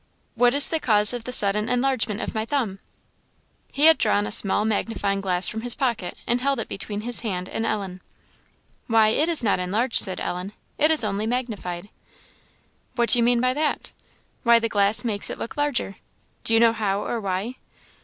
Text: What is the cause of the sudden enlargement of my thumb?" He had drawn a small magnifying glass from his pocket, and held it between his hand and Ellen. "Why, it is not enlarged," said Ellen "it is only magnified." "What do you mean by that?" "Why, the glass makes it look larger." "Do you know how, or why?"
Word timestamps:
What 0.33 0.55
is 0.55 0.69
the 0.69 0.79
cause 0.79 1.13
of 1.13 1.25
the 1.25 1.31
sudden 1.31 1.69
enlargement 1.69 2.21
of 2.21 2.33
my 2.33 2.43
thumb?" 2.43 2.79
He 3.71 3.85
had 3.85 3.99
drawn 3.99 4.25
a 4.25 4.31
small 4.31 4.65
magnifying 4.65 5.21
glass 5.21 5.47
from 5.47 5.61
his 5.61 5.75
pocket, 5.75 6.17
and 6.25 6.41
held 6.41 6.57
it 6.57 6.67
between 6.67 7.01
his 7.01 7.19
hand 7.19 7.47
and 7.47 7.67
Ellen. 7.67 8.01
"Why, 8.87 9.09
it 9.09 9.29
is 9.29 9.43
not 9.43 9.59
enlarged," 9.59 10.01
said 10.01 10.19
Ellen 10.19 10.53
"it 10.79 10.89
is 10.89 11.03
only 11.03 11.27
magnified." 11.27 11.89
"What 12.95 13.09
do 13.09 13.19
you 13.19 13.23
mean 13.23 13.41
by 13.41 13.53
that?" 13.53 13.91
"Why, 14.41 14.57
the 14.57 14.67
glass 14.69 15.03
makes 15.05 15.29
it 15.29 15.37
look 15.37 15.55
larger." 15.55 15.97
"Do 16.43 16.55
you 16.55 16.59
know 16.59 16.73
how, 16.73 17.05
or 17.05 17.21
why?" 17.21 17.57